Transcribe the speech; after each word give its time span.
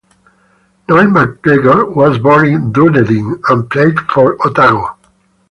Noel 0.89 1.09
McGregor 1.09 1.93
was 1.95 2.17
born 2.17 2.47
in 2.47 2.71
Dunedin 2.71 3.39
and 3.49 3.69
played 3.69 3.99
for 4.11 4.33
Otago. 4.47 4.97